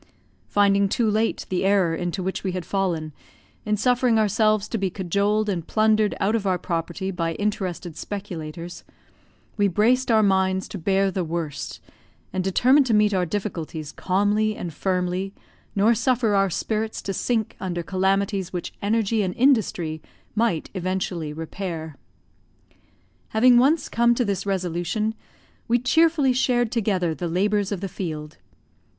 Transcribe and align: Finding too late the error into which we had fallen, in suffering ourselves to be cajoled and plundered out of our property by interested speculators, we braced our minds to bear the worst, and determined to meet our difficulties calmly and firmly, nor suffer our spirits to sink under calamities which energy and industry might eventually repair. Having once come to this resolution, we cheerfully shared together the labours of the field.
Finding 0.47 0.89
too 0.89 1.07
late 1.07 1.45
the 1.49 1.63
error 1.63 1.93
into 1.93 2.23
which 2.23 2.43
we 2.43 2.53
had 2.53 2.65
fallen, 2.65 3.13
in 3.67 3.77
suffering 3.77 4.17
ourselves 4.17 4.67
to 4.67 4.79
be 4.79 4.89
cajoled 4.89 5.47
and 5.47 5.67
plundered 5.67 6.15
out 6.19 6.33
of 6.33 6.47
our 6.47 6.57
property 6.57 7.11
by 7.11 7.35
interested 7.35 7.95
speculators, 7.95 8.83
we 9.57 9.67
braced 9.67 10.09
our 10.09 10.23
minds 10.23 10.67
to 10.67 10.79
bear 10.79 11.11
the 11.11 11.23
worst, 11.23 11.79
and 12.33 12.43
determined 12.43 12.87
to 12.87 12.95
meet 12.95 13.13
our 13.13 13.27
difficulties 13.27 13.91
calmly 13.91 14.55
and 14.55 14.73
firmly, 14.73 15.35
nor 15.75 15.93
suffer 15.93 16.33
our 16.33 16.49
spirits 16.49 16.99
to 16.99 17.13
sink 17.13 17.55
under 17.59 17.83
calamities 17.83 18.51
which 18.51 18.73
energy 18.81 19.21
and 19.21 19.35
industry 19.35 20.01
might 20.33 20.71
eventually 20.73 21.31
repair. 21.31 21.95
Having 23.27 23.59
once 23.59 23.87
come 23.87 24.15
to 24.15 24.25
this 24.25 24.47
resolution, 24.47 25.13
we 25.67 25.77
cheerfully 25.77 26.33
shared 26.33 26.71
together 26.71 27.13
the 27.13 27.27
labours 27.27 27.71
of 27.71 27.81
the 27.81 27.87
field. 27.87 28.39